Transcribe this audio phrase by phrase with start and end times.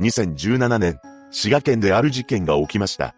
[0.00, 0.98] 2017年、
[1.30, 3.14] 滋賀県である事件が起きました。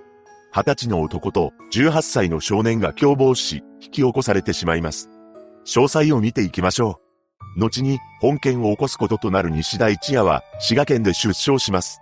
[0.54, 5.08] 20歳の男と18歳の少年が共謀し、引き起こされてしまいます。
[5.64, 7.00] 詳細を見ていきましょ
[7.56, 7.60] う。
[7.60, 12.00] 後に本件を起こすこととなる西田一也は滋賀県で出生します。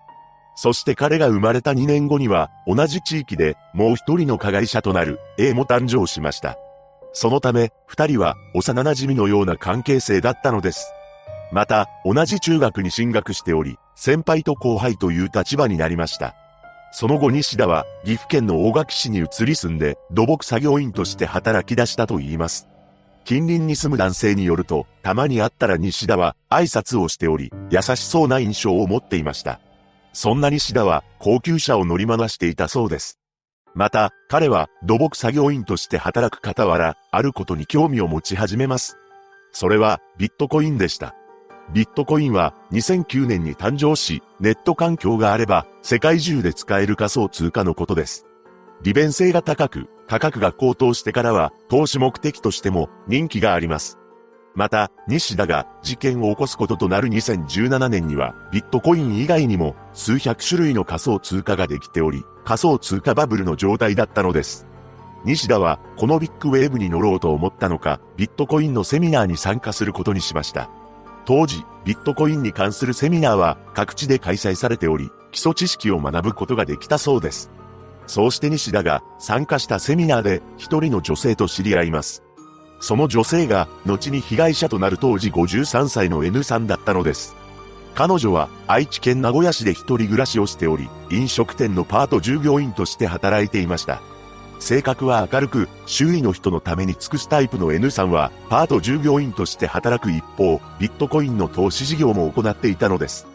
[0.56, 6.59] そして彼が生まれた2年後には同じ地域でもう一人の加害者となる A も誕生しました。
[7.13, 10.93] そのため二人は幼馴染のような関係性だったのです。
[11.53, 16.34] また同じ中学に進学しており、先輩と後輩という立場になりました。
[16.92, 22.68] その後西田は岐阜県の大垣市に移り住んで土木作業員として働き出したと言います。
[23.24, 29.60] 近隣に住む男性によると、たまに会ったら西田は挨拶をしており、優しそうな印象を持っていました。
[30.12, 33.18] そんな西田は高級車を乗り回していたそうです。
[33.74, 38.96] また、彼は土木作業員として働く傍ら、あることに興味を持ち始めます。
[39.52, 41.15] それはビットコインでした。
[41.73, 48.27] ビットコインは2009年に誕生し、ネット環境があれば世界中で使える仮想通貨のことです。
[48.82, 53.98] 利便性が高く、価格が高騰してからは投資目的としても人気があります。
[54.54, 64.67] また、西田が事件を起こすこととなる2017年には、ビットコイン以外にも数百種類の仮想通貨ができており、仮想通貨バブルの状態だったのです。
[65.25, 70.70] 西田は、このビッグウェーブに乗ろうと思ったのか、ビットコインのセミナーに参加することにしました。
[71.25, 77.50] 当時、ビットコインに関するセミナーは各地で開催されており、基礎知識を学ぶことができたそうです。
[78.06, 82.22] そうして西田が参加したセミナーで一人の女性と知り合います。
[82.80, 87.34] その女性が後に被害者となる当時53歳の N さんだったのです。
[87.95, 94.02] 彼女は愛知県名古屋市で一人暮らしをしており、飲食店のパート従業員として働いていました。
[94.65, 103.27] 性格は明るく、周囲の人のために尽くすタイプの N さんは、パート従業員として働く一方、ビットコインの投資事業も行っていたのです。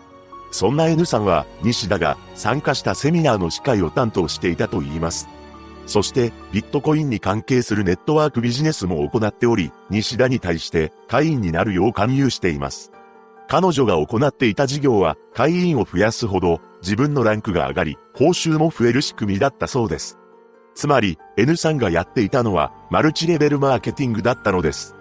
[0.49, 5.29] そんな N さんは、西田が参加したセミナーの司会を担当していたと言います。
[5.85, 12.91] そして、ビットコインに関係するネットワークビジネスも行っており、西田に対して会員になるよう勧誘しています。
[13.47, 20.18] 彼女が行っていた事業は、会員を増やすほど、自分のランクが上がり、報酬も増える仕組みだったそうです。
[20.79, 24.95] つまり、N さんがやっていたのは、マルチレベルマーケティングだったのです。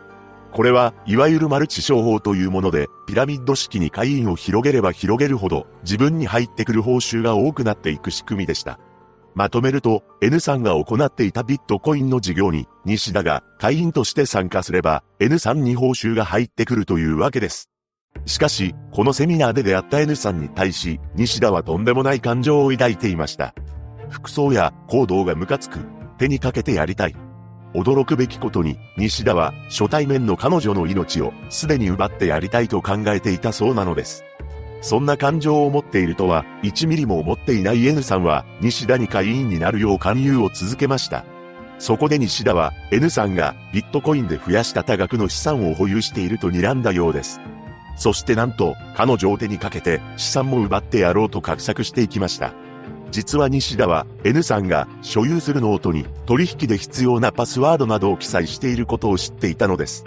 [0.50, 8.80] これは、いわゆるマルチ商法というもので、ピラミッド式に会員を広げれば広げるほど、自分に入ってくる報酬が多くなっていく仕組みでした。
[9.36, 17.70] まとめると、N さんが行っていたビットコインの事業に、西田が会員として参加すれば、N さんに報酬が入ってくるというわけです。
[18.26, 23.54] しかし、このセミナーで出会った N さんに対し、西田はとんでもない感情を抱いていました。
[24.10, 25.80] 服装や行動がムカつく。
[26.18, 27.14] 手にかけてやりたい。
[27.74, 34.24] 驚くべきことに、西田は初対面の彼女の命をすでに奪ってやりたいと考えていたそうなのです。
[34.80, 41.24] そんな感情を持っているとは、1ミリも思っていない N さんは、西田に会員になるよう勧誘を続けました。
[41.78, 47.40] そこで西田は、N さんがビットコインで増やした多額の資産を保有していると睨んだようです。
[47.96, 52.52] そしてなんと、彼女を手にかけて資産も奪ってやろうと画策していきました。
[53.10, 60.04] 実は西田は N さんが所有するノートに取引で必要なパスワードなどを記載していることを知っていたのです。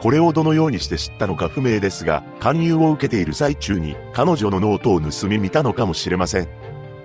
[0.00, 6.48] これをどのようにして知ったのか不明ですが、勧誘を受けている最中に彼女のノートを盗み見たのかもしれません。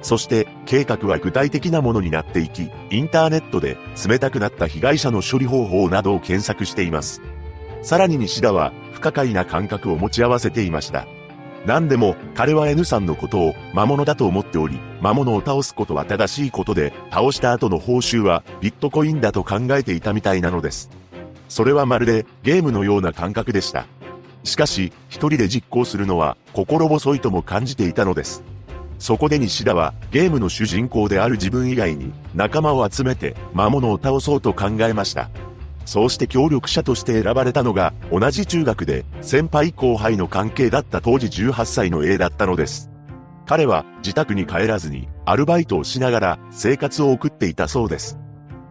[0.02, 3.78] そして計画は具体的なものになっていき、インターネットで
[4.08, 7.22] 冷たくなった被害者の処理方法などを検索しています。
[7.84, 11.08] さらに西田は不可解な感覚を持ち合わせていました。
[11.68, 20.90] 何でも、彼は N さんのことを魔物だと思っており、魔物を倒すことは正しいことで、倒した後の報酬はビットコインだと考えていたみたいなのです。
[21.50, 23.86] それはまるでゲームのような感覚でした。
[24.46, 28.44] しかし、一人で実行するのは心細いとも感じていたのです。
[28.98, 35.30] そこで西田はゲームの主人公である自分以外に仲間を集めて魔物を倒そうと考えました。
[35.88, 42.92] そうして協力者として選ばれたのが、同じ中学で先輩後輩の関係だった当時18歳の A だったのです。
[43.46, 48.20] 彼は自宅に帰らずにアルバイトをしながら生活を送っていたそうです。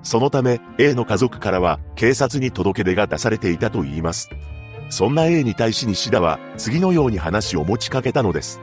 [0.02, 4.28] そのため A の家族からは警察に届け出が出されていたと言います。
[4.90, 8.60] そんな A に対し西田は次のように話を持ちかけたのです。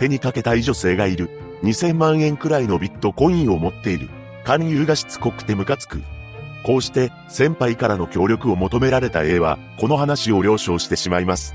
[0.00, 1.30] 手にかけたい女性がいる。
[1.62, 4.08] 2000万円くらいのビットコインを持っている。
[4.44, 6.02] 勧誘がしつこくてムカつく。
[6.64, 11.54] こうして先輩からの協力を求められた A は、この話を了承してしまいます。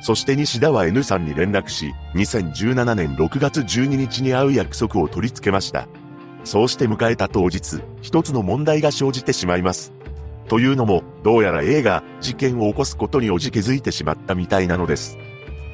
[0.00, 5.88] そして西田は N さんに連絡し、2017年6月12日に会う約束を取り付けました。
[6.44, 9.92] そうして迎えた当日、一つの問題が生じてしまいます。
[10.46, 15.18] というのも、どうやら A が事件を起こすことにおじけづいてしまったみたいなのです。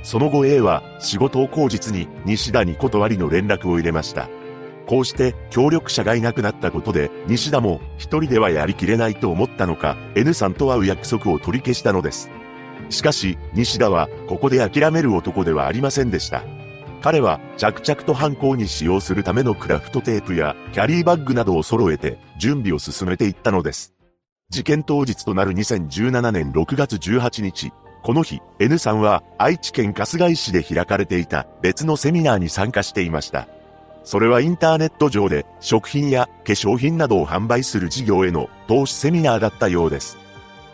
[0.02, 4.28] その後 A は仕事を口実に西田に断りの連絡を入れました。
[4.90, 12.28] こうして協力者がいなくなったことで西田も一人ではやりきれないと思ったのか N さんと会う約束を取り消したのです。
[12.88, 16.42] しかし西田はここで諦める男ではありませんでした。
[17.02, 23.94] 彼は着々と犯行に使用するためのクラフトテープやキャリーバッグなどを揃えて準備を進めていったのです。
[24.48, 27.70] 事件当日となる2017年6月18日、
[28.02, 33.46] この日、N さんは愛知県春日井市で開かれていた別のセミナーに参加していました。
[34.04, 40.18] それはインターネット上で食品や化粧品などを販売する事業への投資セミナーだったようです。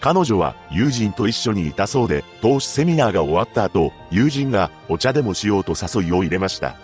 [0.01, 6.77] 彼女は友人と一緒にいたそうで、投資セミナーが終わった後、友人がお茶でもしようと誘いを入れました。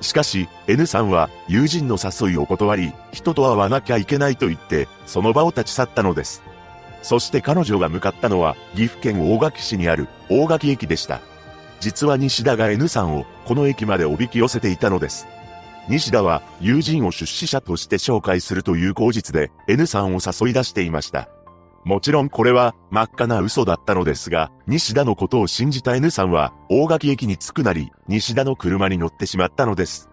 [0.00, 6.42] しかし、N さんは友人の誘いを断り、人と会わなきゃいけないと言って、その場を立ち去ったのです。
[7.02, 11.20] そして彼女が向かったのは岐阜県大垣市にある大垣駅でした。
[11.78, 15.26] 実は西田が N さんをこの駅までおびき寄せていたのです。
[15.88, 21.28] 西田は友人を出資者として紹介するという口実で N さんを誘い出していました。
[21.84, 30.08] もちろんこれは真っ赤な嘘だったのですが、西田のことを信じた N さんは大垣駅に着くなり、西田の車に乗ってしまったのです。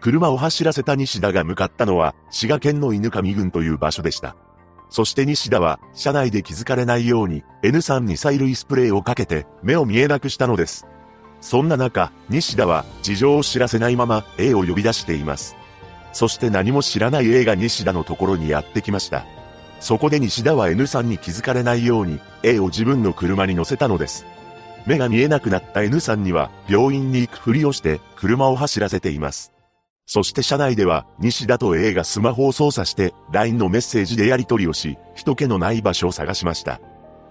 [0.00, 4.34] 車を走らせた西田が向かったのは滋賀県の犬上郡という場所でした。
[4.90, 10.84] そして西田は、車内で気づかれないように、N3 に催涙スプレーをかけて、目を見えなくしたのです。
[11.40, 15.56] そんな中、西田は、事情を知らせないまま、A を呼び出しています。
[16.12, 19.24] そして何も知らない A が西田のところにやってきました。
[19.80, 24.26] そこで西田は N さんに気づかれないように、A を自分の車に乗せたのです。
[24.86, 29.52] 目が見えなくなった N さんには、病院に行くふりをして、車を走らせています。
[30.06, 36.80] そして車内では、西田と A がスマホを操作して、LINE のメッセージでやり取りをし、人気のない場所を探しました。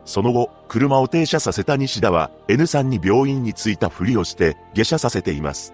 [0.06, 5.74] その後、車を停車させた西田は、N さんに病院に着いたふりをして、下車させています。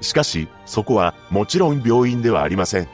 [0.00, 2.88] しかし、そこは、もちろん病院ではありません。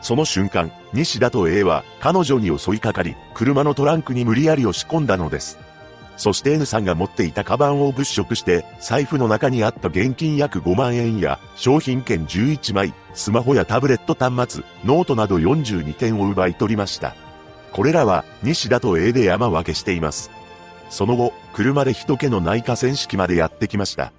[0.00, 5.58] その瞬間、西田と A は、彼女に襲いかかり、車のトランクに無理やり押し込んだのです。
[6.16, 17.16] そして N さんが持っていたカバンを物色して、財布の中にあった現金約5万円や、商品券11枚、スマホやタブレット端末、ノートなど42点を奪い取りました。
[17.74, 20.30] これらは、西田と A で山分けしています。
[20.90, 24.12] その後、車で人気のない河川敷までやってきました。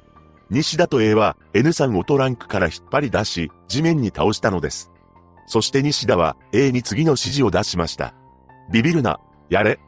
[0.50, 4.92] 西田と A は N さんをトランクから引っ張り出し、地面に倒したのです。
[5.48, 8.14] そして西田は A に次の指示を出しました。
[8.74, 9.80] ビビるな、やれ、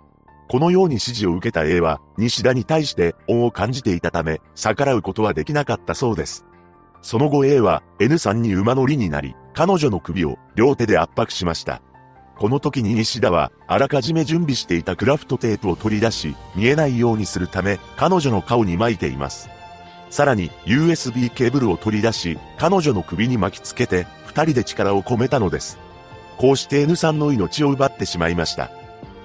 [0.48, 6.46] このように指示を受けた A は、西田に対して恩を感じていたため、逆らうことはできなかったそうです。
[7.02, 11.82] その後 A は N さんに馬乗りになり、彼女の首を両手で圧迫しました。
[12.40, 19.50] この時に西田は、あらかじめ準備していたクラフトテープを取り出し、見えないようにするため、彼女の顔に巻いています。
[20.10, 25.80] さらに、USB ケーブルを取り出し、彼女の首に巻きつけて、二人で力を込めたのです。
[26.38, 28.70] こうして N さんの命を奪ってしまいました。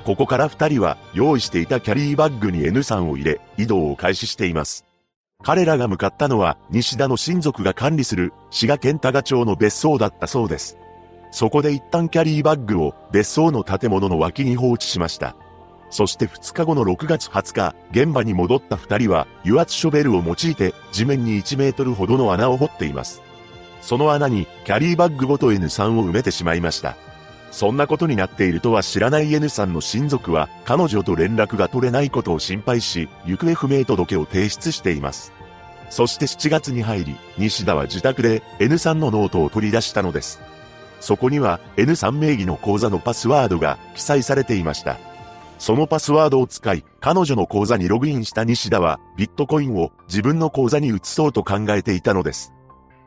[0.05, 4.87] ここから二人は用意していたキャリーバッグに N さんを入れ、移動を開始しています。
[5.45, 10.79] 彼らが向かったのは西田の親族が管理する滋賀県多賀町の別荘だったそうです。
[11.33, 15.35] そこで一旦キャリーバッグを別荘の建物の脇に放置しました。
[15.91, 23.23] そして2日後の6月20日、現場に戻った二人は油圧ショベルを用いて地面に1メートルほどの穴を掘っています。
[23.81, 26.97] その穴にキャリーバッグごと N さんを埋めてしまいました。
[27.51, 35.33] そんなことになっているとは知らない N さんの親族は、彼女と連絡が取れないことを心配し、行方不明届を提出しています。
[35.91, 40.41] そして7月に入り、西田は自宅で N さんのノートを取り出したのです。
[41.03, 44.99] そこには N さん名義の口座のパスワードが記載されていました。
[45.59, 52.53] そのパスワードを使い、彼女の口座にログインした西田は、ビットコインを自分の口座に移そうと考えていたのです。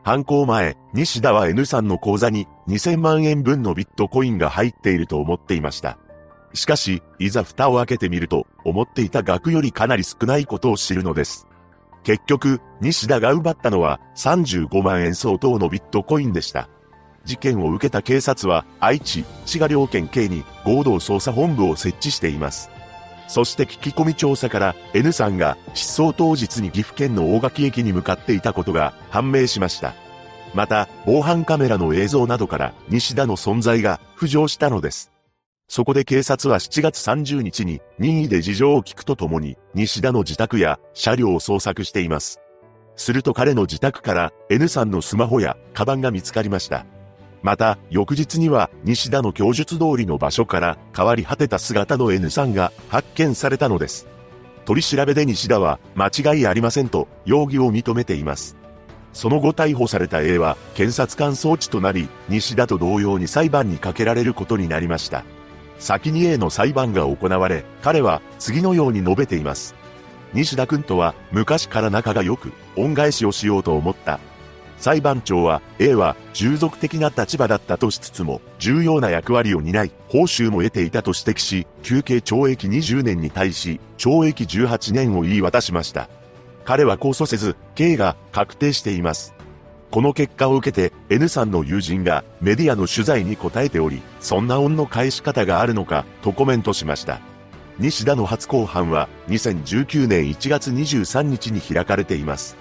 [0.04, 5.98] 犯行前、西田は N さんの口座に2000万円分のビットコインが入っていると思っていました。
[6.52, 11.46] しかし、いざ蓋を開けてみると、思っていた額よりかなり少ないことを知るのです。
[12.04, 16.68] 結局、西田が奪ったのは35万円相当のビットコインでした。
[17.26, 22.70] 事件を受けた警察は、愛知、滋賀両県警に合同捜査本部を設置しています。
[23.28, 29.94] そして聞き込み調査から N さんが失踪当日に岐阜県の大垣駅に向かっていたことが判明しました。
[30.54, 35.12] また、防犯カメラの映像などから西田の存在が浮上したのです。
[35.68, 42.40] そこで警察は7月30日に任意で事情を聞くとともに西田の自宅や車両を捜索しています。
[42.94, 46.86] すると彼の自宅から N さんのスマホやカバンが見つかりました。
[47.46, 54.08] また、翌日には西田の供述通りの場所から変わり果てた姿の N さんが発見されたのです。
[54.64, 58.56] 取り調べで西田は間違いありませんと容疑を認めています。
[59.12, 65.22] その後逮捕された A は検察官装置となり、西田と同様に裁判にかけられることになりました。
[65.78, 69.76] 先に A の裁判が行われ、彼は次のように述べています。
[70.34, 74.18] 西田君とは昔から仲が良く、恩返しをしようと思った。
[74.78, 86.08] 裁判長は A は従属的な立場だったとしつつも重要な役割を担い報酬も得ていたと指摘し休憩懲役20年に対し懲役18年を言い渡しました。
[86.66, 89.34] 彼は控訴せず、刑が確定しています。
[89.92, 97.20] この結果を受けて N さんの友人がメディアの取材に答えており、そんな恩の返し方があるのかとコメントしました。
[97.78, 102.56] 西田の初公判は2019年1月23日に開かれています。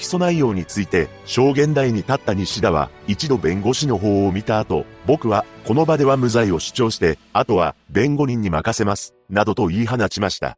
[0.00, 10.56] 起訴内容について証言台に立った西田は一度弁護士の方を見た後、僕はこの場では無罪を主張して、あとは弁護人に任せます、などと言い放ちました。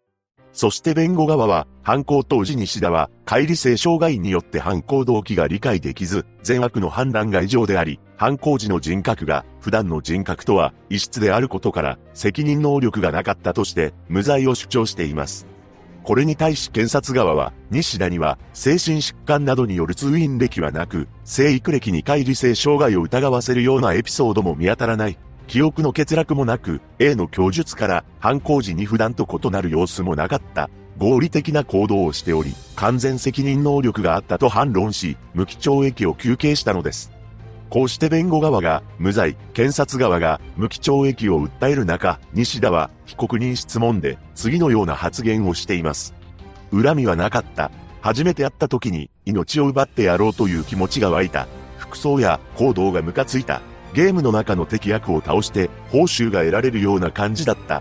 [0.53, 15.47] そして弁護側は、犯行当時西田は、乖離性障害によって犯行動機が理解できず、善悪の判断が異常であり、犯行時の人格が、普段の人格とは、異質であることから、責任能力がなかったとして、無罪を主張しています。
[16.05, 25.19] これに対し検察側は、西田には、精神疾患などによる通院歴はなく、生育歴に乖離性障害を疑わせるようなエピソードも見当たらない。
[25.47, 30.71] 記憶の欠落もなく、A の供述から犯行時に普段と異なる様子もなかった。
[30.99, 37.13] 合理的な行動をしており、完全責任能力があったと反論し、無期懲役を求刑したのです。
[37.73, 46.13] こうして弁護側が無罪、検察側が無期懲役を訴える中、西田は被告人質問で次のような発言をしています。
[46.71, 47.71] 恨みはなかった。
[48.03, 51.49] 初めて会った時に命を奪ってやろうという気持ちが湧いた。
[51.79, 53.63] 服装や行動がムカついた。
[53.95, 57.81] ゲームの中の敵役を倒して報酬が得られるような感じだった。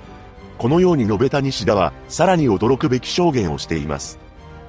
[0.58, 4.21] このように述べた西田は、さらに驚くべき証言をしています。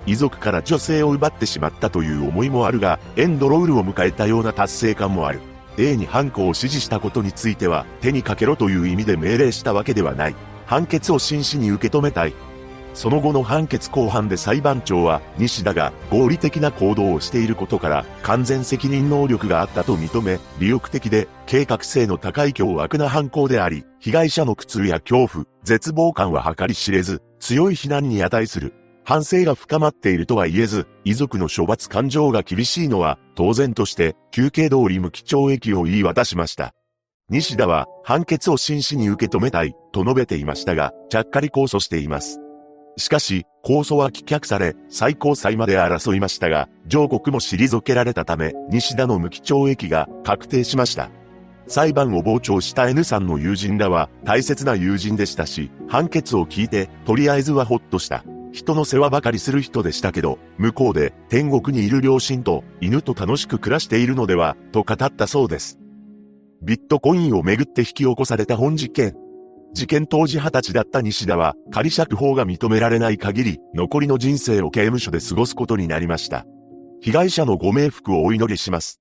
[0.06, 5.40] 遺族から女性を奪ってしまったという思いもあるが、エンドロールを迎えたような達成感もある。
[5.78, 10.35] A に犯行を指示したことについては、手にかけろという意味で命令したわけではない。
[10.66, 12.35] 判決を真摯に受け止めたい。
[12.94, 28.75] その後の判決公判で裁判長は、西田が合理的な行動をしていることから、完全責任能力があったと認め、利欲的で、計画性の高い凶悪な犯行であり、被害者の苦痛や恐怖、絶望感は計り知れず、強い非難に値する。
[29.04, 36.73] 反省が深まっているとは言えず、遺族の処罰感情が厳しいのは、当然として、休憩通り無期懲役を言い渡しました。
[37.28, 42.38] 西田は、判決を真摯に受け止めたい、と述べていましたが、ちゃっかり控訴しています。
[42.97, 51.11] しかし、控訴は棄却され、最高裁まで争いましたが、上告も退けられたため、西田の無期懲役が確定しました。
[51.66, 58.25] 裁判を傍聴した N さんの友人らは大切な友人でしたし、判決を聞いて、とりあえずはほっとした。
[58.52, 65.78] 人の世話ばかりする人でしたけど、向こうで天国にいる両親と犬と楽しく暮らしているのでは、と語ったそうです。
[66.62, 69.16] ビットコインをめぐって引き起こされた本事件。
[69.73, 76.47] 事件当時20歳だった西田は、仮釈放が認められない限り、残りの人生を刑務所で過ごすことになりました。
[77.00, 79.00] 被害者のご冥福をお祈りします。